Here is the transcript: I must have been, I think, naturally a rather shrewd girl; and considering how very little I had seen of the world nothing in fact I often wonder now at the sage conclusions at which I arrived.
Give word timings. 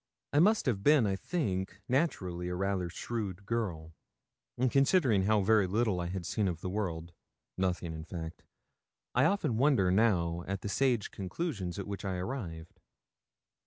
I 0.33 0.39
must 0.39 0.65
have 0.65 0.81
been, 0.83 1.05
I 1.05 1.15
think, 1.15 1.79
naturally 1.87 2.47
a 2.47 2.55
rather 2.55 2.89
shrewd 2.89 3.45
girl; 3.45 3.93
and 4.57 4.71
considering 4.71 5.25
how 5.25 5.41
very 5.41 5.67
little 5.67 6.01
I 6.01 6.07
had 6.07 6.25
seen 6.25 6.47
of 6.47 6.61
the 6.61 6.71
world 6.71 7.13
nothing 7.55 7.93
in 7.93 8.03
fact 8.05 8.43
I 9.13 9.25
often 9.25 9.57
wonder 9.57 9.91
now 9.91 10.43
at 10.47 10.61
the 10.61 10.69
sage 10.69 11.11
conclusions 11.11 11.77
at 11.77 11.85
which 11.85 12.03
I 12.03 12.15
arrived. 12.15 12.79